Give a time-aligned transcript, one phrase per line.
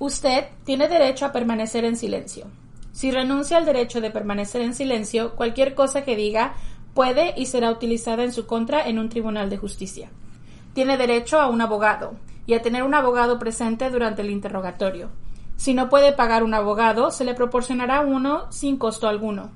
[0.00, 2.46] Usted tiene derecho a permanecer en silencio.
[2.90, 6.56] Si renuncia al derecho de permanecer en silencio, cualquier cosa que diga
[6.94, 10.10] puede y será utilizada en su contra en un tribunal de justicia.
[10.72, 12.14] Tiene derecho a un abogado
[12.44, 15.10] y a tener un abogado presente durante el interrogatorio.
[15.54, 19.52] Si no puede pagar un abogado, se le proporcionará uno sin costo alguno.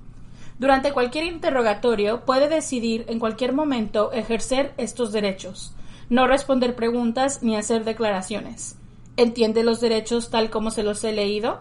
[0.60, 5.74] Durante cualquier interrogatorio puede decidir en cualquier momento ejercer estos derechos,
[6.08, 8.77] no responder preguntas ni hacer declaraciones.
[9.18, 11.60] ¿Entiende los derechos tal como se los he leído?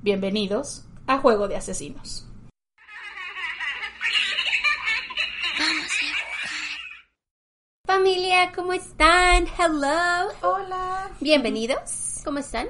[0.00, 2.26] Bienvenidos a Juego de Asesinos.
[7.84, 9.46] Familia, ¿cómo están?
[9.58, 10.32] Hello.
[10.40, 11.10] Hola.
[11.20, 12.22] Bienvenidos.
[12.24, 12.68] ¿Cómo están?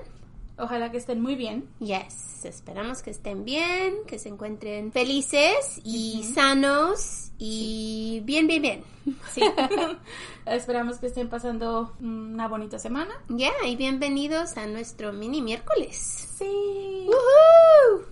[0.59, 1.69] Ojalá que estén muy bien.
[1.79, 8.85] Yes, esperamos que estén bien, que se encuentren felices y sanos y bien, bien, bien.
[9.31, 9.41] Sí.
[10.47, 13.15] esperamos que estén pasando una bonita semana.
[13.29, 15.97] Ya, y bienvenidos a nuestro mini miércoles.
[16.37, 17.07] Sí.
[17.07, 18.07] ¡Woohoo!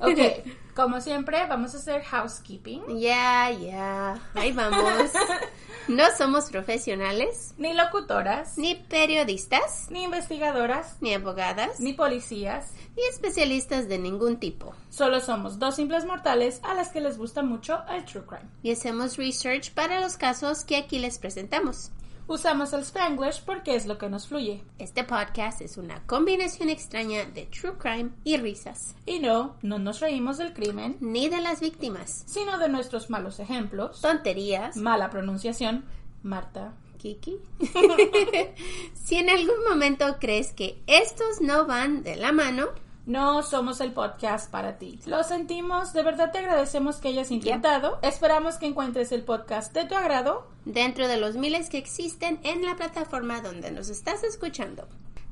[0.00, 2.98] Ok, como siempre, vamos a hacer housekeeping.
[2.98, 4.18] Ya, ya.
[4.34, 5.10] Ahí vamos.
[5.88, 12.72] No somos profesionales, Ni locutoras, ni periodistas, ni investigadoras, ni abogadas, ni policías.
[12.96, 14.74] ni especialistas de ningún tipo.
[14.90, 18.48] Solo somos dos simples mortales a las que les gusta mucho el true crime.
[18.62, 21.90] Y hacemos research para los casos que aquí les presentamos.
[22.30, 24.62] Usamos el Spanglish porque es lo que nos fluye.
[24.78, 29.98] Este podcast es una combinación extraña de true crime y risas, Y no, no nos
[29.98, 35.84] reímos del crimen, ni de las víctimas, sino de nuestros malos ejemplos, tonterías, mala pronunciación,
[36.22, 36.72] Marta.
[36.98, 37.40] Kiki.
[38.94, 42.68] si en algún momento crees que estos no van de la mano,
[43.10, 45.00] No somos el podcast para ti.
[45.04, 47.98] Lo sentimos, de verdad te agradecemos que hayas intentado.
[48.02, 50.46] Esperamos que encuentres el podcast de tu agrado.
[50.64, 54.86] dentro de los miles que existen en la plataforma donde nos estás escuchando.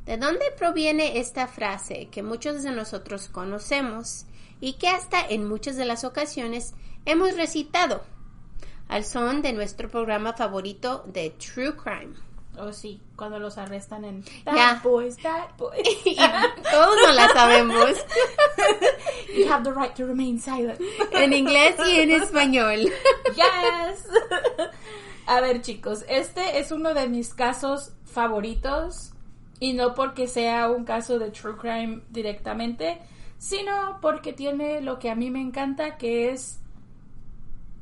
[0.07, 4.27] ¿De dónde proviene esta frase que muchos de nosotros conocemos
[4.61, 6.75] y que hasta en muchas de las ocasiones
[7.05, 8.03] hemos recitado
[8.89, 12.28] al son de nuestro programa favorito de True Crime?
[12.61, 14.81] Oh, sí, cuando los arrestan en Ya.
[14.83, 15.87] Boys, Bad Boys.
[16.05, 17.97] Y todos no la sabemos
[19.37, 20.81] You have the right to remain silent.
[21.13, 22.81] en inglés y en español.
[23.35, 24.09] Yes.
[25.27, 29.13] A ver, chicos, este es uno de mis casos favoritos
[29.61, 32.99] y no porque sea un caso de true crime directamente,
[33.39, 36.61] sino porque tiene lo que a mí me encanta, que es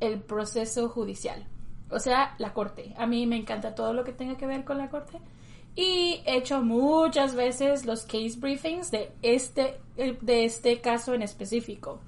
[0.01, 1.47] el proceso judicial.
[1.91, 2.95] O sea, la corte.
[2.99, 5.19] A mí me encanta todo lo que tenga que ver con la corte.
[5.75, 11.23] Y he hecho muchas veces los case briefings de este, eh, de este caso en
[11.23, 12.01] específico.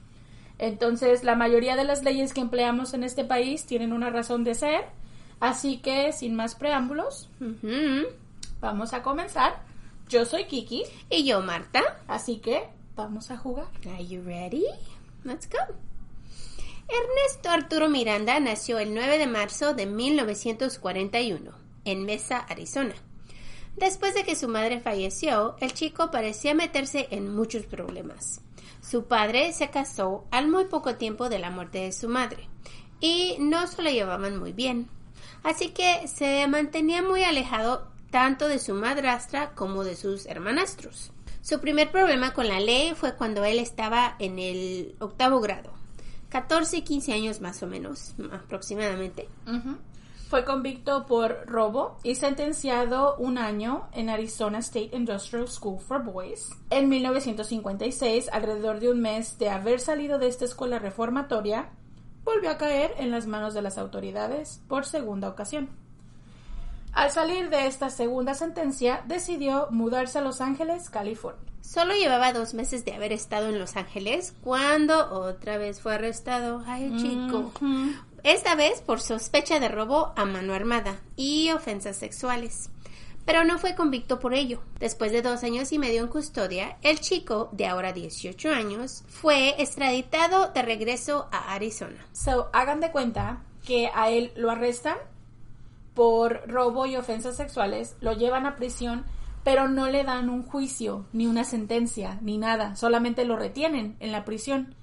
[0.58, 4.54] Entonces, la mayoría de las leyes que empleamos en este país tienen una razón de
[4.54, 4.86] ser.
[5.38, 7.28] Así que, sin más preámbulos,
[8.60, 9.62] vamos a comenzar.
[10.08, 11.80] Yo soy Kiki, Y yo, Marta.
[12.08, 13.68] así que vamos a jugar.
[13.86, 14.64] Are you ready?
[15.22, 15.58] Let's go.
[16.88, 21.52] Ernesto Arturo Miranda nació el 9 de marzo de 1941
[21.84, 22.94] en Mesa, Arizona.
[23.76, 28.40] Después de que su madre falleció, el chico parecía meterse en muchos problemas.
[28.80, 32.48] Su padre se casó al muy poco tiempo de la muerte de su madre
[33.00, 34.88] y no se lo llevaban muy bien.
[35.42, 41.12] Así que se mantenía muy alejado tanto de su madrastra como de sus hermanastros.
[41.42, 45.72] Su primer problema con la ley fue cuando él estaba en el octavo grado,
[46.28, 49.28] 14 y 15 años más o menos, aproximadamente.
[50.28, 56.50] Fue convicto por robo y sentenciado un año en Arizona State Industrial School for Boys.
[56.68, 61.70] En 1956, alrededor de un mes de haber salido de esta escuela reformatoria,
[62.24, 65.70] volvió a caer en las manos de las autoridades por segunda ocasión.
[66.92, 71.48] Al salir de esta segunda sentencia, decidió mudarse a Los Ángeles, California.
[71.60, 76.62] Solo llevaba dos meses de haber estado en Los Ángeles cuando otra vez fue arrestado.
[76.66, 77.52] Ay, chico.
[78.22, 82.70] Esta vez por sospecha de robo a mano armada y ofensas sexuales.
[83.26, 84.62] Pero no fue convicto por ello.
[84.80, 89.54] Después de dos años y medio en custodia, el chico, de ahora 18 años, fue
[89.60, 92.06] extraditado de regreso a Arizona.
[92.12, 94.96] So, hagan de cuenta que a él lo arrestan
[95.98, 99.04] por robo y ofensas sexuales, lo llevan a prisión,
[99.42, 104.12] pero no le dan un juicio, ni una sentencia, ni nada, solamente lo retienen en
[104.12, 104.76] la prisión.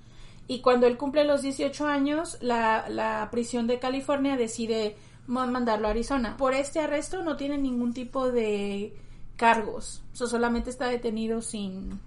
[0.46, 5.92] Y cuando él cumple los 18 años, la, la prisión de California decide mandarlo a
[5.92, 6.36] Arizona.
[6.36, 8.94] Por este arresto no tiene ningún tipo de
[9.38, 12.02] cargos, o solamente está detenido sin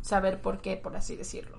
[0.00, 1.58] saber por qué, por así decirlo.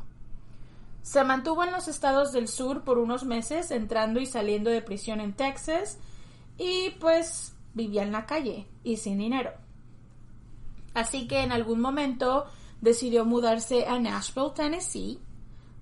[1.03, 5.21] Se mantuvo en los estados del sur por unos meses, entrando y saliendo de prisión
[5.21, 5.99] en Texas,
[6.59, 9.51] y pues vivía en la calle y sin dinero.
[10.93, 12.45] Así que en algún momento
[12.81, 15.19] decidió mudarse a Nashville, Tennessee,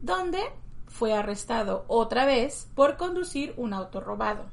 [0.01, 0.39] donde
[0.87, 4.45] fue arrestado otra vez por conducir un auto robado.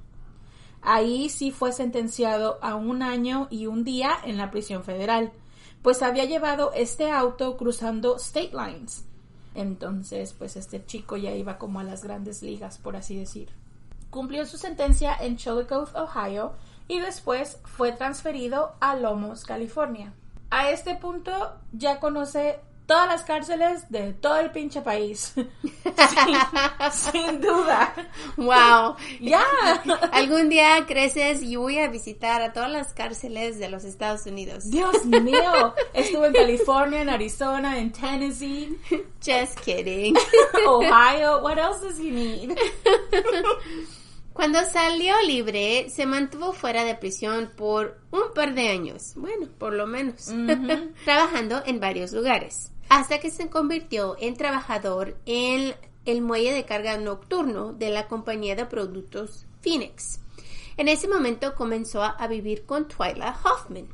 [0.81, 5.33] Ahí sí fue sentenciado a un año y un día en la prisión federal,
[5.83, 9.05] pues había llevado este auto cruzando state lines.
[9.55, 13.51] Entonces, pues este chico ya iba como a las grandes ligas, por así decir.
[14.15, 16.53] Cumplió su sentencia en Chillicothe, Ohio,
[16.87, 20.13] y después fue transferido a Lomos, California.
[20.51, 25.35] A este punto ya conoce todas las cárceles de todo el pinche país.
[26.93, 27.93] sin, duda.
[28.37, 28.95] Wow.
[29.21, 29.43] Ya.
[30.13, 34.71] Algún día creces y voy a visitar a todas las cárceles de los Estados Unidos.
[34.71, 35.75] Dios mío.
[35.93, 38.79] Estuve en California, en Arizona, en Tennessee.
[39.25, 40.15] Just kidding.
[40.69, 41.43] Ohio.
[41.43, 42.57] What else does he need?
[44.35, 49.73] Cuando salió libre, se mantuvo fuera de prisión por un par de años, bueno, por
[49.73, 50.27] lo menos,
[51.05, 56.99] trabajando en varios lugares, hasta que se convirtió en trabajador en el muelle de carga
[56.99, 60.19] nocturno de la compañía de productos Phoenix.
[60.77, 63.87] En ese momento comenzó a vivir con Twyla Hoffman,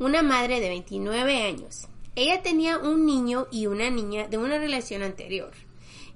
[0.00, 1.86] una madre de 29 años.
[2.16, 5.52] Ella tenía un niño y una niña de una relación anterior,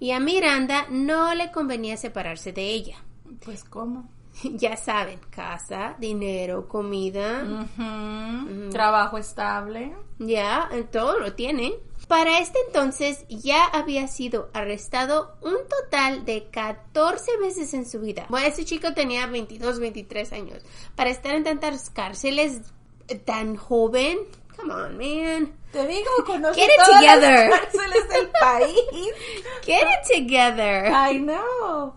[0.00, 3.04] y a Miranda no le convenía separarse de ella.
[3.44, 4.08] Pues cómo.
[4.44, 7.66] Ya saben, casa, dinero, comida,
[8.70, 9.96] trabajo estable.
[10.20, 11.74] Ya, todo lo tiene.
[12.06, 18.26] Para este entonces ya había sido arrestado un total de 14 veces en su vida.
[18.28, 20.62] Bueno, ese chico tenía 22, 23 años.
[20.94, 22.60] Para estar en tantas cárceles
[23.24, 24.18] tan joven,
[24.56, 25.52] come on, man.
[25.72, 27.50] Te digo, conoce Get it todas together.
[27.50, 28.78] las cárceles del país.
[29.66, 30.86] Get it together.
[30.92, 31.94] I know.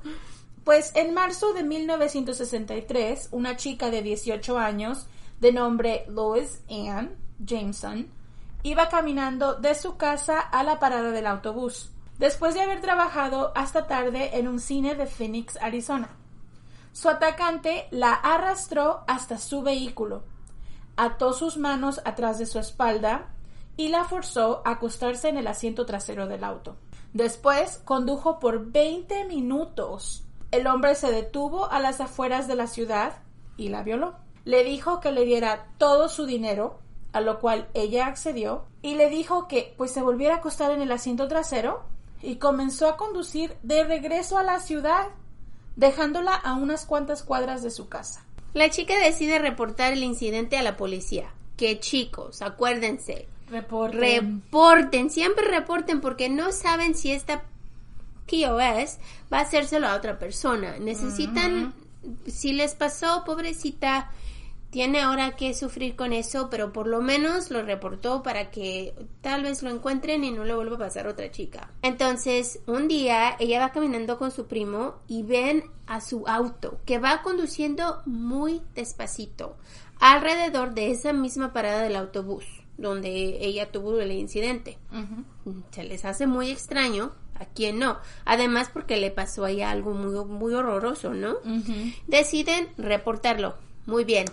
[0.71, 5.05] Pues en marzo de 1963, una chica de 18 años,
[5.41, 8.07] de nombre Lois Ann Jameson,
[8.63, 13.85] iba caminando de su casa a la parada del autobús, después de haber trabajado hasta
[13.85, 16.15] tarde en un cine de Phoenix, Arizona.
[16.93, 20.23] Su atacante la arrastró hasta su vehículo,
[20.95, 23.33] ató sus manos atrás de su espalda
[23.75, 26.77] y la forzó a acostarse en el asiento trasero del auto.
[27.11, 33.13] Después condujo por 20 minutos el hombre se detuvo a las afueras de la ciudad
[33.57, 34.15] y la violó.
[34.43, 36.79] Le dijo que le diera todo su dinero,
[37.13, 40.81] a lo cual ella accedió, y le dijo que pues se volviera a acostar en
[40.81, 41.83] el asiento trasero
[42.21, 45.07] y comenzó a conducir de regreso a la ciudad,
[45.75, 48.25] dejándola a unas cuantas cuadras de su casa.
[48.53, 51.31] La chica decide reportar el incidente a la policía.
[51.55, 53.97] Que chicos, acuérdense, Reporte.
[53.97, 57.43] reporten, siempre reporten porque no saben si esta
[58.31, 58.97] POS
[59.31, 60.77] va a hacérselo a otra persona.
[60.79, 61.73] Necesitan,
[62.25, 64.09] si les pasó, pobrecita,
[64.69, 69.43] tiene ahora que sufrir con eso, pero por lo menos lo reportó para que tal
[69.43, 71.69] vez lo encuentren y no le vuelva a pasar a otra chica.
[71.81, 76.99] Entonces, un día ella va caminando con su primo y ven a su auto que
[76.99, 79.57] va conduciendo muy despacito
[79.99, 82.45] alrededor de esa misma parada del autobús
[82.77, 84.77] donde ella tuvo el incidente.
[85.71, 87.11] Se les hace muy extraño
[87.41, 87.99] a quién no.
[88.25, 91.37] Además porque le pasó ahí algo muy, muy horroroso, ¿no?
[92.07, 93.55] Deciden reportarlo.
[93.85, 94.25] Muy bien.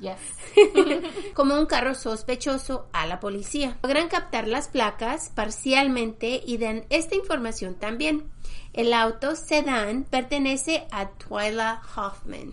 [0.00, 0.18] Yes.
[1.34, 3.78] Como un carro sospechoso a la policía.
[3.82, 8.24] Logran captar las placas parcialmente y dan esta información también.
[8.72, 12.52] El auto sedán pertenece a Twyla Hoffman.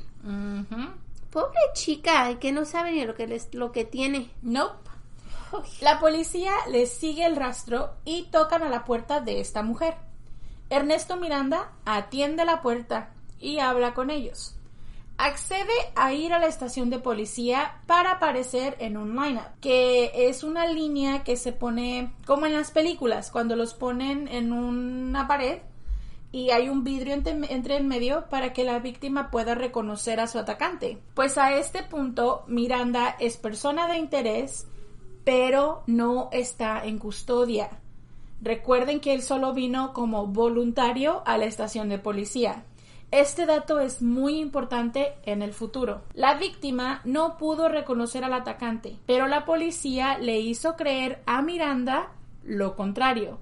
[1.31, 4.29] Pobre chica, que no sabe ni lo que, les, lo que tiene.
[4.43, 4.90] Nope.
[5.81, 9.95] La policía les sigue el rastro y tocan a la puerta de esta mujer.
[10.69, 14.55] Ernesto Miranda atiende la puerta y habla con ellos.
[15.21, 20.43] accede a ir a la estación de policía para aparecer en un lineup, que es
[20.43, 25.59] una línea que se pone como en las películas, cuando los ponen en una pared
[26.31, 30.27] y hay un vidrio entre, entre, en medio para que la víctima pueda reconocer a
[30.27, 30.97] su atacante.
[31.13, 34.67] Pues a este punto Miranda es persona de interés,
[35.23, 37.69] pero no está en custodia.
[38.41, 42.63] Recuerden que él solo vino como voluntario a la estación de policía.
[43.11, 46.03] Este dato es muy importante en el futuro.
[46.13, 52.13] La víctima no pudo reconocer al atacante, pero la policía le hizo creer a Miranda
[52.43, 53.39] lo contrario.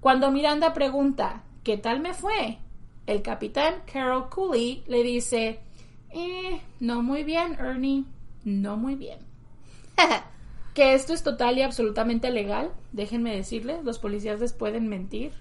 [0.00, 2.58] Cuando Miranda pregunta ¿qué tal me fue?
[3.06, 5.60] El capitán Carol Cooley le dice
[6.10, 8.04] eh, no muy bien, Ernie,
[8.44, 9.18] no muy bien.
[10.76, 15.32] que esto es total y absolutamente legal, déjenme decirles, los policías les pueden mentir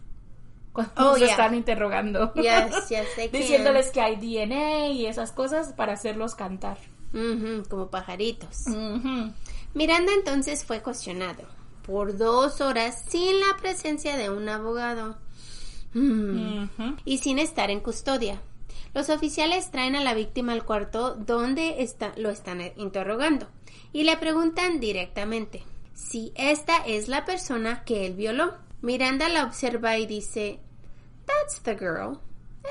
[0.72, 2.32] cuando oh, se están interrogando.
[3.34, 6.78] Diciéndoles que hay DNA y esas cosas para hacerlos cantar.
[7.70, 8.64] como pajaritos.
[9.74, 11.44] Miranda entonces fue cuestionado
[11.86, 15.18] por dos horas sin la presencia de un abogado
[15.94, 16.64] mm.
[17.04, 18.42] y sin estar en custodia.
[18.94, 23.48] Los oficiales traen a la víctima al cuarto donde está, lo están interrogando
[23.94, 25.64] y le preguntan directamente
[25.94, 28.54] si esta es la persona que él violó.
[28.82, 30.60] Miranda la observa y dice,
[31.26, 32.20] That's the girl.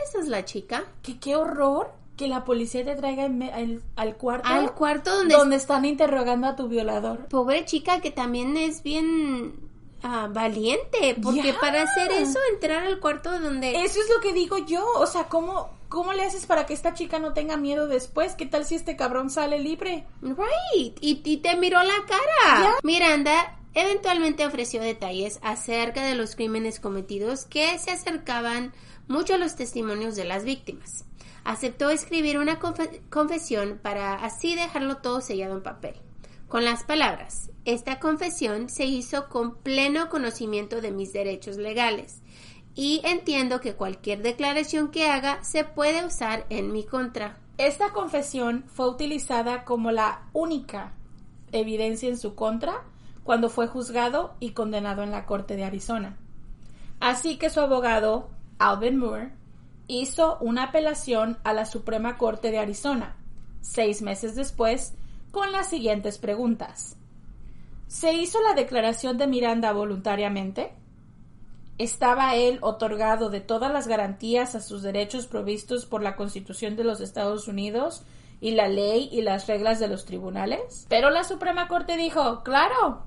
[0.04, 0.84] Esa es la chica.
[1.02, 3.28] ¿Qué, qué horror que la policía te traiga
[3.96, 4.48] al cuarto.
[4.48, 5.34] Al cuarto donde...
[5.34, 7.26] Donde están interrogando a tu violador.
[7.26, 9.54] Pobre chica que también es bien...
[10.06, 13.70] Ah, valiente, porque para hacer eso, entrar al cuarto donde...
[13.70, 16.92] Eso es lo que digo yo, o sea, ¿cómo, ¿cómo le haces para que esta
[16.92, 18.34] chica no tenga miedo después?
[18.34, 20.04] ¿Qué tal si este cabrón sale libre?
[20.22, 22.74] Right, y, te miró la cara.
[22.82, 28.72] Miranda Eventualmente ofreció detalles acerca de los crímenes cometidos que se acercaban
[29.06, 31.04] mucho a los testimonios de las víctimas.
[31.44, 32.58] Aceptó escribir una
[33.10, 35.94] confesión para así dejarlo todo sellado en papel.
[36.48, 42.20] Con las palabras, esta confesión se hizo con pleno conocimiento de mis derechos legales
[42.74, 47.38] y entiendo que cualquier declaración que haga se puede usar en mi contra.
[47.56, 50.92] Esta confesión fue utilizada como la única
[51.52, 52.82] evidencia en su contra
[53.22, 56.16] cuando fue juzgado y condenado en la Corte de Arizona.
[57.00, 59.32] Así que su abogado, Alvin Moore,
[59.86, 63.16] hizo una apelación a la Suprema Corte de Arizona,
[63.60, 64.94] seis meses después,
[65.30, 66.96] con las siguientes preguntas.
[67.86, 70.72] ¿Se hizo la declaración de Miranda voluntariamente?
[71.76, 76.84] ¿Estaba él otorgado de todas las garantías a sus derechos provistos por la Constitución de
[76.84, 78.04] los Estados Unidos
[78.40, 80.86] y la ley y las reglas de los tribunales?
[80.88, 83.02] Pero la Suprema Corte dijo, claro,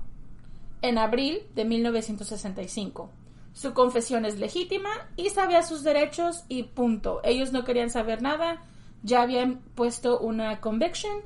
[0.82, 3.10] en abril de 1965.
[3.54, 7.20] Su confesión es legítima y sabía sus derechos y punto.
[7.24, 8.62] Ellos no querían saber nada,
[9.02, 11.22] ya habían puesto una conviction,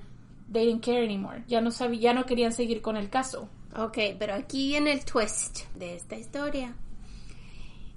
[0.50, 1.42] they didn't care anymore.
[1.48, 3.48] Ya no sabía, ya no querían seguir con el caso.
[3.76, 6.74] Ok, pero aquí viene el twist de esta historia.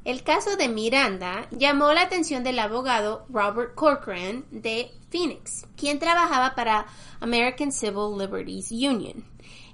[0.06, 6.54] El caso de Miranda llamó la atención del abogado Robert Corcoran de Phoenix, quien trabajaba
[6.54, 6.86] para
[7.20, 9.26] American Civil Liberties Union.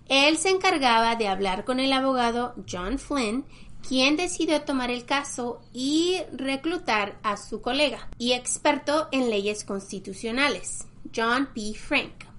[0.07, 3.45] Él se encargaba de hablar con el abogado John Flynn,
[3.85, 10.87] quien decidió tomar el caso y reclutar a su colega y experto en leyes constitucionales,
[11.13, 11.73] John P.
[11.73, 12.30] Frank.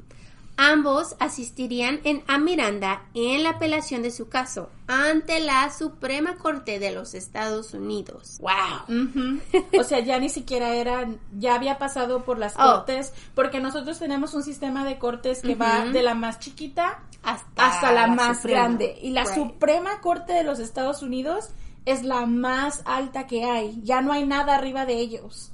[0.57, 6.79] Ambos asistirían en, a Miranda en la apelación de su caso ante la Suprema Corte
[6.79, 8.39] de los Estados Unidos.
[8.41, 9.41] ¡Wow!
[9.81, 12.59] o sea, ya ni siquiera era, ya había pasado por las oh.
[12.59, 17.93] cortes, porque nosotros tenemos un sistema de cortes que va de la más chiquita hasta,
[17.93, 18.99] la, más grande.
[19.01, 21.51] Y la Suprema Corte de los Estados Unidos
[21.87, 23.81] es la más alta que hay.
[23.83, 25.53] Ya no hay nada arriba de ellos.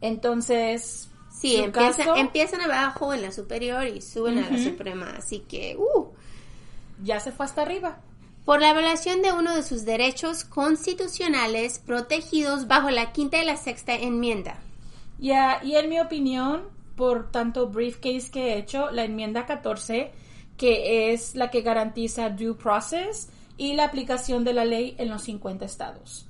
[0.00, 1.56] Entonces, Sí,
[2.16, 6.06] empiezan abajo en la superior y suben a la suprema, así que, uh,
[7.02, 7.98] ya se fue hasta arriba.
[8.46, 13.56] Por la violación de uno de sus derechos constitucionales protegidos bajo la quinta y la
[13.56, 14.60] sexta enmienda.
[15.18, 16.62] Ya, y en mi opinión,
[16.96, 20.12] por tanto briefcase que he hecho, la enmienda 14,
[20.56, 23.28] que es la que garantiza due process
[23.58, 26.26] y la aplicación de la ley en los 50 estados.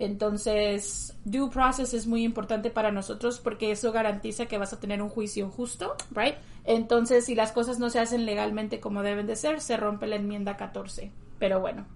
[0.00, 5.02] Entonces, due process es muy importante para nosotros porque eso garantiza que vas a tener
[5.02, 6.36] un juicio justo, right?
[6.64, 10.16] Entonces, si las cosas no se hacen legalmente como deben de ser, se rompe la
[10.16, 11.10] enmienda 14.
[11.38, 11.86] Pero bueno.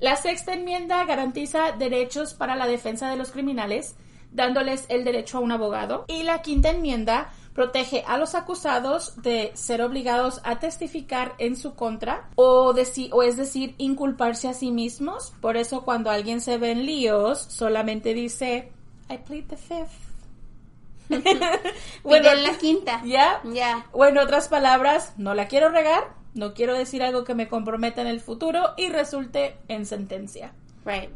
[0.00, 3.96] la sexta enmienda garantiza derechos para la defensa de los criminales,
[4.32, 6.04] dándoles el derecho a un abogado.
[6.08, 11.74] Y la quinta enmienda protege a los acusados de ser obligados a testificar en su
[11.74, 15.32] contra o, o es decir, inculparse a sí mismos.
[15.40, 18.72] Por eso cuando alguien se ve en líos, solamente dice,
[19.10, 20.10] I plead the fifth.
[22.04, 23.02] bueno, en la quinta.
[23.04, 23.40] ¿Ya?
[23.44, 23.86] Ya.
[23.92, 28.00] O en otras palabras, no la quiero regar, no quiero decir algo que me comprometa
[28.00, 30.52] en el futuro y resulte en sentencia.
[30.84, 31.10] Right.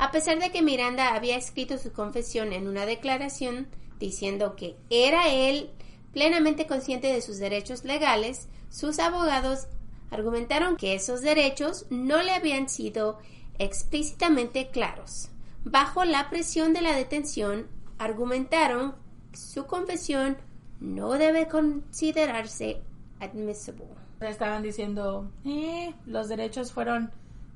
[0.00, 5.28] A pesar de que Miranda había escrito su confesión en una declaración diciendo que era
[5.28, 5.68] él
[6.14, 9.66] plenamente consciente de sus derechos legales, sus abogados
[10.10, 13.18] argumentaron que esos derechos no le habían sido
[13.58, 15.28] explícitamente claros.
[15.64, 17.66] Bajo la presión de la detención,
[17.98, 18.94] argumentaron
[19.34, 20.38] su confesión
[20.80, 22.80] no debe considerarse
[23.20, 23.84] admissible.
[24.20, 27.10] Estaban diciendo, eh, los derechos fueron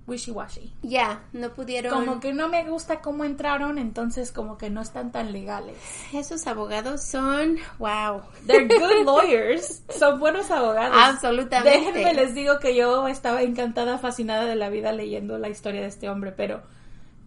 [0.07, 0.73] wishy-washy.
[0.83, 1.93] Ya, no pudieron.
[1.93, 5.77] Como que no me gusta cómo entraron, entonces como que no están tan legales.
[6.13, 8.23] Esos abogados son, wow.
[8.47, 9.83] They're good lawyers.
[9.99, 10.97] son buenos abogados.
[10.99, 11.79] Absolutamente.
[11.79, 15.89] Déjenme les digo que yo estaba encantada, fascinada de la vida leyendo la historia de
[15.89, 16.63] este hombre, pero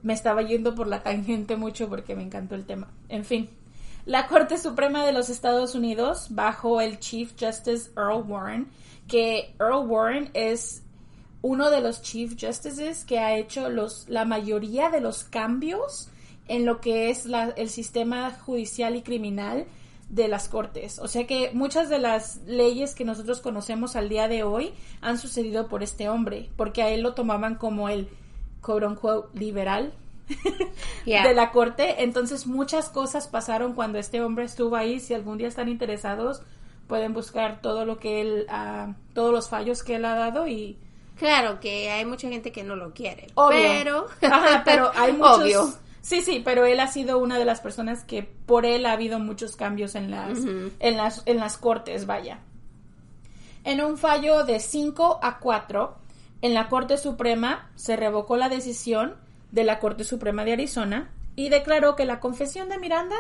[0.02, 2.90] me estaba yendo por la tangente mucho porque me encantó el tema.
[3.10, 3.50] En fin.
[4.06, 8.70] La Corte Suprema de los Estados Unidos, bajo el Chief Justice Earl Warren,
[9.06, 10.84] que Earl Warren es
[11.48, 16.10] uno de los Chief Justices que ha hecho los, la mayoría de los cambios
[16.50, 17.26] en lo que es
[17.56, 19.66] el sistema judicial y criminal
[20.10, 21.00] de las cortes.
[21.00, 25.18] O sea que muchas de las leyes que nosotros conocemos al día de hoy han
[25.18, 28.10] sucedido por este hombre, porque a él lo tomaban como el
[28.60, 29.94] quote unquote liberal
[31.06, 32.04] de la corte.
[32.04, 35.00] Entonces muchas cosas pasaron cuando este hombre estuvo ahí.
[35.00, 36.42] Si algún día están interesados,
[36.88, 40.78] pueden buscar todo lo que él, uh, todos los fallos que él ha dado y
[41.18, 44.08] Claro que hay mucha gente que no lo quiere, pero
[44.66, 45.74] pero hay muchos Obvio.
[46.02, 49.20] Sí, sí, pero él ha sido una de las personas que por él ha habido
[49.20, 50.40] muchos cambios en las
[50.80, 52.40] en las en las cortes, vaya.
[53.64, 55.98] En un fallo de 5 a 4
[56.42, 59.16] en la Corte Suprema se revocó la decisión
[59.52, 63.18] de la Corte Suprema de Arizona y declaró que la confesión de Miranda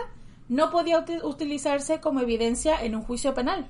[0.49, 3.67] no podía utilizarse como evidencia en un juicio penal.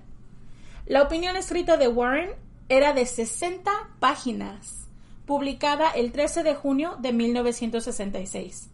[0.85, 2.31] La opinión escrita de Warren
[2.69, 4.87] era de 60 páginas,
[5.25, 8.69] publicada el 13 de junio de 1966.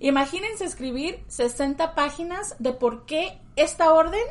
[0.00, 4.22] Imagínense escribir 60 páginas de por qué esta orden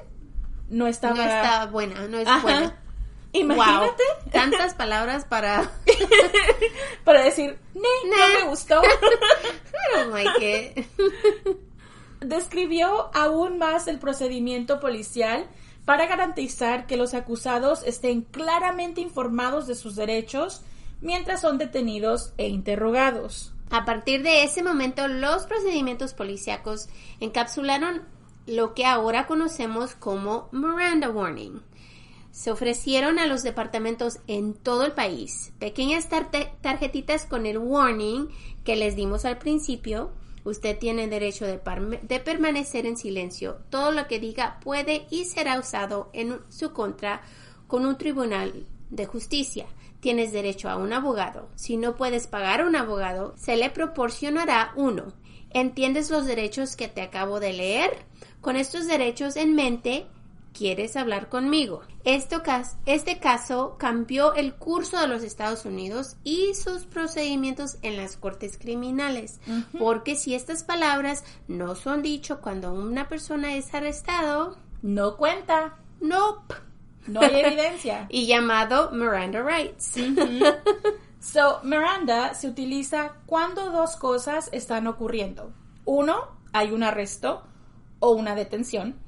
[0.69, 2.77] no estaba no está buena, no es buena.
[3.33, 5.69] Imagínate tantas palabras para
[7.03, 7.81] para decir, no
[8.39, 8.81] me gustó.
[12.21, 15.47] Describió aún más el procedimiento policial
[15.87, 20.59] para garantizar que los acusados estén claramente informados de sus derechos
[20.99, 23.53] mientras son detenidos e interrogados.
[23.69, 26.89] A partir de ese momento, los procedimientos policíacos
[27.21, 28.01] encapsularon
[28.47, 31.61] lo que ahora conocemos como Miranda Warning.
[32.31, 38.27] Se ofrecieron a los departamentos en todo el país pequeñas tarjetitas con el warning
[38.65, 40.11] que les dimos al principio
[40.47, 41.59] Usted tiene derecho de,
[42.19, 43.57] permanecer en silencio.
[43.69, 47.21] Todo lo que diga puede y será usado en su contra
[47.67, 49.65] con un tribunal de justicia.
[49.99, 51.49] Tienes derecho a un abogado.
[51.55, 55.11] Si no puedes pagar un abogado, se le proporcionará uno.
[55.49, 58.05] ¿Entiendes los derechos que te acabo de leer?
[58.39, 60.05] Con estos derechos en mente,
[60.57, 61.83] ¿Quieres hablar conmigo?
[62.03, 68.57] este caso cambió el curso de los Estados Unidos y sus procedimientos en las cortes
[68.57, 69.39] criminales,
[69.77, 75.75] porque si estas palabras no son dicho cuando una persona es arrestado, no cuenta.
[76.01, 76.55] Nope.
[77.05, 78.07] No hay evidencia.
[78.09, 79.93] y llamado Miranda Rights.
[81.19, 85.53] so, Miranda se utiliza cuando dos cosas están ocurriendo.
[85.85, 86.15] Uno,
[86.51, 87.43] hay un arresto
[87.99, 89.05] o una detención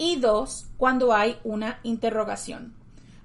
[0.00, 2.72] y dos, cuando hay una interrogación.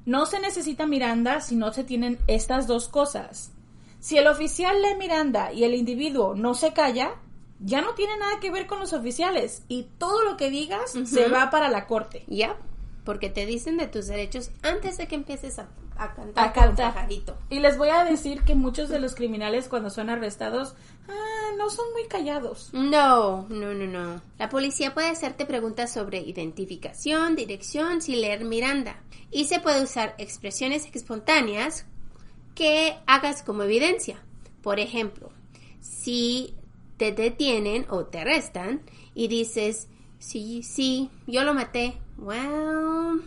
[0.06, 3.54] No se necesita Miranda si no se tienen estas dos cosas.
[4.02, 7.16] Si el oficial lee Miranda y el individuo no se calla,
[7.62, 11.30] ya no tiene nada que ver con los oficiales y todo lo que digas se
[11.30, 12.26] va para la corte.
[12.28, 12.58] Ya,
[13.06, 16.14] porque te dicen de tus derechos antes de que empieces a a
[16.52, 17.08] cantar,
[17.50, 20.76] Y les voy a decir que muchos de los criminales cuando son arrestados
[21.08, 22.70] ah, no son muy callados.
[22.74, 24.22] No, no, no, no.
[24.38, 29.02] La policía puede hacerte preguntas sobre identificación, dirección, sin leer Miranda.
[29.32, 31.86] Y se puede usar expresiones espontáneas
[32.54, 34.18] que hagas como evidencia.
[34.62, 35.30] Por ejemplo,
[35.82, 36.56] si
[36.98, 38.82] te detienen o te arrestan
[39.14, 39.88] y dices,
[40.20, 41.98] sí, sí, yo lo maté.
[42.18, 43.22] Well,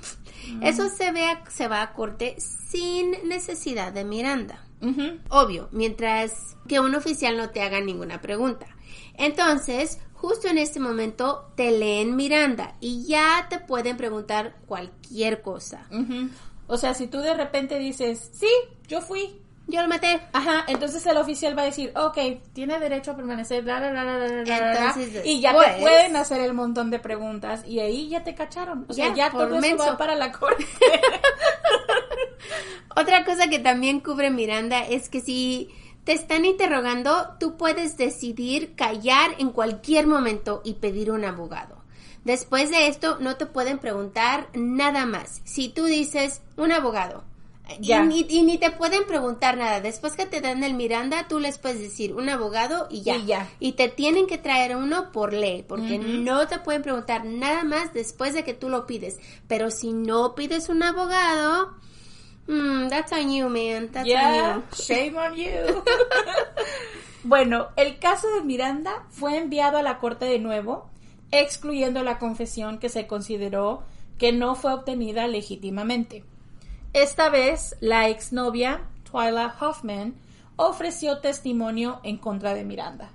[0.63, 4.65] eso se, ve se va a corte sin necesidad de Miranda.
[5.31, 8.67] Obvio, mientras que un oficial no te haga ninguna pregunta.
[9.14, 15.87] Entonces, justo en este momento te leen Miranda y ya te pueden preguntar cualquier cosa.
[16.67, 18.51] O sea, si tú de repente dices, sí,
[18.87, 20.21] yo fui, yo lo maté.
[20.33, 22.19] Ajá, entonces el oficial va a decir, ok,
[22.53, 26.91] tiene derecho a permanecer, bla, bla, bla, Entonces, y ya te pueden hacer el montón
[26.91, 28.87] de preguntas y ahí ya te cacharon.
[28.88, 30.64] O sea, Ya, ya, todo eso va para la corte.
[32.97, 35.71] Otra cosa que también cubre Miranda es que si
[36.05, 41.77] te están interrogando, tú puedes decidir callar en cualquier momento y pedir un abogado.
[42.25, 45.41] Después de esto, no te pueden preguntar nada más.
[45.45, 47.25] Si tú dices un abogado,
[47.81, 48.03] y Ya.
[48.03, 49.81] ni, y ni te pueden preguntar nada.
[49.81, 53.17] Después que te dan el Miranda, tú les puedes decir un abogado y ya.
[53.17, 53.51] Y ya.
[53.61, 57.93] Y te tienen que traer uno por ley, porque no te pueden preguntar nada más
[57.93, 59.19] después de que tú lo pides.
[59.47, 61.75] Pero si no pides un abogado,
[62.49, 63.89] mm, that's on you, man.
[63.93, 64.63] That's on Yeah, you.
[64.75, 65.83] shame on you.
[67.25, 70.89] bueno, el caso de Miranda fue enviado a la corte de nuevo,
[71.31, 73.83] excluyendo la confesión que se consideró
[74.19, 76.25] que no fue obtenida legítimamente.
[76.93, 78.81] Esta vez, la exnovia,
[79.11, 80.15] Twyla Hoffman,
[80.57, 83.11] ofreció testimonio en contra de Miranda,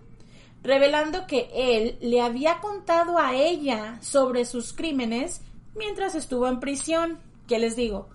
[0.62, 5.42] revelando que él le había contado a ella sobre sus crímenes
[5.76, 7.20] mientras estuvo en prisión.
[7.48, 8.08] ¿Qué les digo?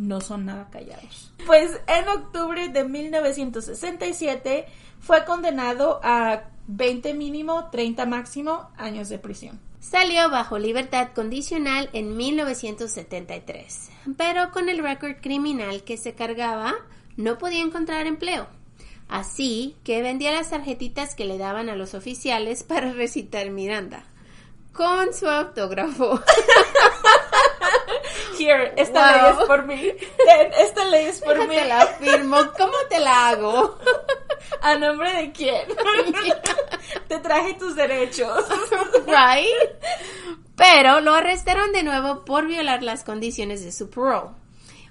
[0.00, 1.30] No son nada callados.
[1.44, 4.64] Pues en octubre de 1967
[4.98, 9.60] fue condenado a 20 mínimo, 30 máximo años de prisión.
[9.78, 16.76] Salió bajo libertad condicional en 1973, pero con el récord criminal que se cargaba
[17.18, 18.46] no podía encontrar empleo.
[19.06, 24.04] Así que vendía las tarjetitas que le daban a los oficiales para recitar Miranda,
[24.72, 26.18] con su autógrafo.
[28.40, 29.22] Here, esta Wow.
[29.22, 29.92] ley es por mí.
[30.24, 31.54] Ten, esta ley es por mí.
[31.54, 33.78] te la firmo, ¿cómo te la hago?
[34.62, 35.68] ¿A nombre de quién?
[37.08, 38.44] Te traje tus derechos.
[39.06, 39.70] right?
[40.56, 44.30] Pero lo arrestaron de nuevo por violar las condiciones de su parole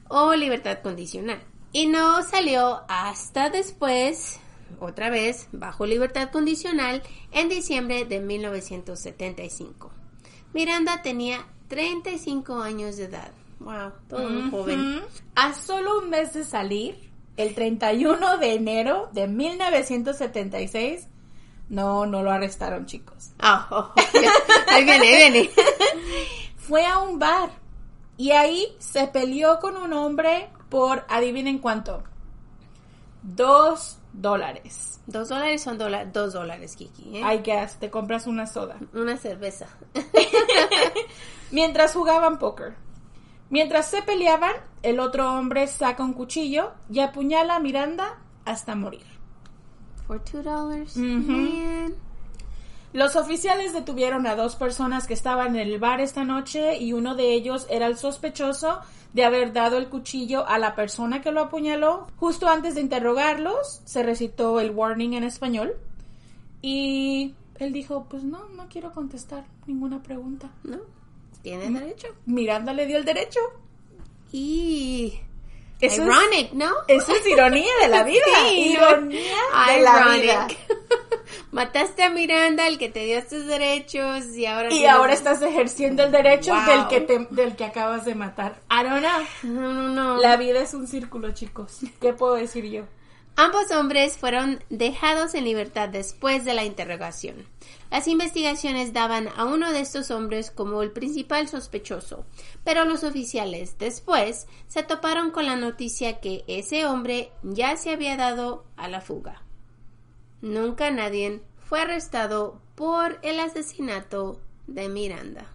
[0.08, 1.42] o libertad condicional.
[1.72, 4.40] Y no salió hasta después,
[4.80, 9.92] otra vez, bajo libertad condicional, en diciembre de 1975.
[10.54, 13.32] Miranda tenía 35 años de edad.
[13.60, 14.98] Wow, todo un joven.
[14.98, 15.06] Ujú.
[15.36, 21.08] A solo un mes de salir, el 31 de enero de 1976,
[21.70, 23.32] no, no lo arrestaron, chicos.
[23.40, 24.02] Ah, oh, oh,
[24.72, 25.50] ahí viene, ahí viene.
[26.58, 27.50] Fue a un bar
[28.18, 32.04] y ahí se peleó con un hombre por, adivinen cuánto,
[33.24, 35.00] dos dólares.
[35.08, 37.18] Dos dólares son dola- dos dólares, Kiki.
[37.18, 37.22] ¿eh?
[37.34, 38.78] I guess, te compras una soda.
[38.94, 39.68] Una cerveza.
[41.52, 42.76] Mientras jugaban póker.
[43.50, 49.06] Mientras se peleaban, el otro hombre saca un cuchillo y apuñala a Miranda hasta morir.
[50.08, 50.96] For two dollars.
[50.98, 51.96] Man.
[52.94, 57.14] Los oficiales detuvieron a dos personas que estaban en el bar esta noche y uno
[57.16, 58.80] de ellos era el sospechoso
[59.14, 62.08] de haber dado el cuchillo a la persona que lo apuñaló.
[62.18, 65.76] Justo antes de interrogarlos, se recitó el warning en español
[66.62, 70.50] y él dijo, pues no, no quiero contestar ninguna pregunta.
[70.64, 70.80] ¿No?
[71.42, 72.08] Tiene derecho.
[72.26, 73.40] Miranda le dio el derecho.
[74.32, 75.20] Y.
[75.82, 76.70] Eso es- Ironic, ¿no?
[76.90, 78.52] Eso es ironía de la vida.
[78.54, 79.36] Ironía
[79.68, 80.48] de la vida.
[81.52, 84.72] Mataste a Miranda, el que te dio estos derechos, y ahora.
[84.74, 86.66] Y ahora estás ejerciendo el derecho Wow.
[86.66, 88.60] del que te- del que acabas de matar.
[88.70, 89.00] Know.
[89.44, 90.18] No, no, no.
[90.18, 91.80] La vida es un círculo, chicos.
[92.02, 92.84] ¿Qué puedo decir yo?
[93.42, 97.46] Ambos hombres fueron dejados en libertad después de la interrogación.
[97.90, 102.26] Las investigaciones daban a uno de estos hombres como el principal sospechoso,
[102.66, 108.18] pero los oficiales después se toparon con la noticia que ese hombre ya se había
[108.18, 109.42] dado a la fuga.
[110.42, 115.46] Nunca nadie fue arrestado por el asesinato de Miranda.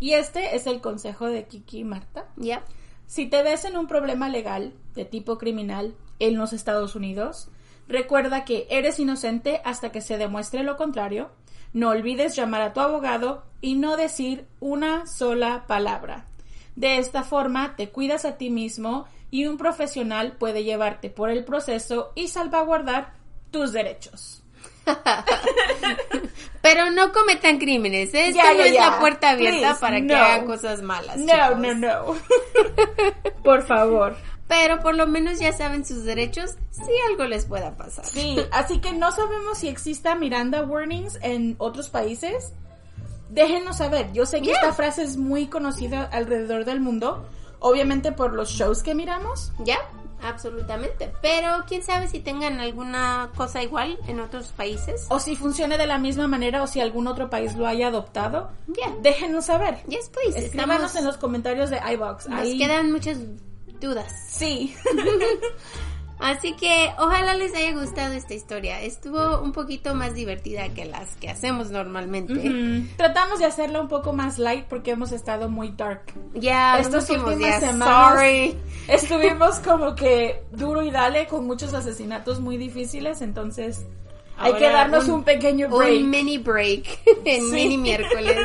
[0.00, 2.30] Y este es el consejo de Kiki y Marta.
[2.36, 2.64] ¿Ya?
[3.06, 7.48] Si te ves en un problema legal de tipo criminal en los Estados Unidos,
[7.88, 11.30] recuerda que eres inocente hasta que se demuestre lo contrario.
[11.72, 16.26] No olvides llamar a tu abogado y no decir una sola palabra.
[16.76, 21.44] De esta forma te cuidas a ti mismo y un profesional puede llevarte por el
[21.44, 23.12] proceso y salvaguardar
[23.50, 24.42] tus derechos.
[26.62, 28.12] Pero no cometan crímenes.
[28.14, 28.28] ¿eh?
[28.28, 31.16] Esto Ya, no es la puerta abierta Please, para que hagan cosas malas.
[31.18, 31.58] No, chicos.
[31.58, 32.16] no, no.
[33.44, 34.16] Por favor.
[34.48, 38.04] Pero por lo menos ya saben sus derechos si algo les pueda pasar.
[38.06, 42.52] Sí, así que no sabemos si exista Miranda Warnings en otros países.
[43.28, 44.10] Déjenos saber.
[44.12, 44.54] Yo sé que Yeah.
[44.60, 47.26] esta frase es muy conocida alrededor del mundo,
[47.60, 49.52] obviamente por los shows que miramos.
[49.64, 49.76] ¿Ya?
[50.22, 51.12] Absolutamente.
[51.22, 55.06] Pero quién sabe si tengan alguna cosa igual en otros países.
[55.10, 58.50] O si funcione de la misma manera o si algún otro país lo haya adoptado.
[58.66, 58.92] Ya.
[59.02, 59.82] Déjenos saber.
[59.86, 60.38] Yes, please.
[60.38, 62.28] Escríbanos Estamos- en los comentarios de iBox.
[62.28, 63.18] Nos Ahí- quedan muchas
[63.80, 64.12] dudas.
[64.28, 64.74] Sí.
[66.18, 68.82] Así que ojalá les haya gustado esta historia.
[68.82, 72.88] Estuvo un poquito más divertida que las que hacemos normalmente.
[72.96, 76.02] Tratamos de hacerla un poco más light porque hemos estado muy dark.
[76.34, 78.58] Ya, Estos los últimos últimas días, semanas sorry.
[78.88, 83.86] estuvimos como que duro y dale con muchos asesinatos muy difíciles, entonces
[84.38, 86.00] hay que darnos un, pequeño break.
[86.00, 87.52] Un mini break en Sí.
[87.52, 88.36] mini miércoles.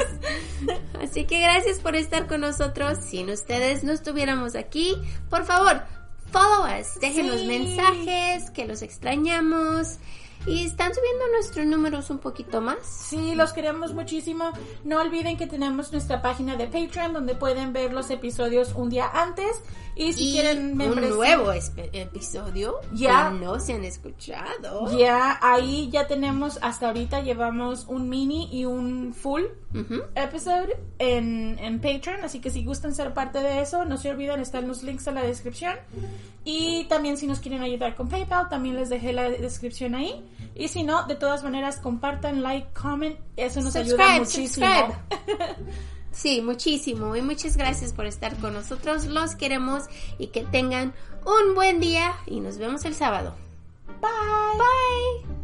[1.02, 2.98] Así que gracias por estar con nosotros.
[3.00, 4.96] Sin ustedes no estuviéramos aquí.
[5.30, 5.84] Por favor,
[6.32, 7.00] follow us.
[7.00, 7.48] Déjenos Sí.
[7.48, 9.98] mensajes, que los extrañamos.
[10.46, 12.78] Y están subiendo nuestros números un poquito más.
[12.86, 14.52] Sí, los queremos muchísimo.
[14.84, 19.10] No olviden que tenemos nuestra página de Patreon donde pueden ver los episodios un día
[19.14, 19.62] antes.
[19.96, 23.30] Y si y quieren un membresía- nuevo espe- episodio Ya.
[23.32, 24.98] que no se han escuchado.
[24.98, 30.02] Ya, ahí ya tenemos, hasta ahorita llevamos un mini y un full Ujú.
[30.16, 34.40] episode en, en Patreon, así que si gustan ser parte de eso, no se olviden,
[34.40, 35.76] están los links en la descripción.
[36.44, 40.26] Y también si nos quieren ayudar con PayPal, también les dejé la descripción ahí.
[40.56, 44.68] Y si no, de todas maneras, compartan, like, comment, eso nos ayuda Subscribe, muchísimo.
[46.14, 47.16] Sí, muchísimo.
[47.16, 49.06] Y muchas gracias por estar con nosotros.
[49.08, 49.86] Los queremos
[50.20, 50.94] y que tengan
[51.26, 52.14] un buen día.
[52.28, 53.36] Y nos vemos el sábado.
[54.00, 54.10] Bye.
[54.58, 55.43] Bye.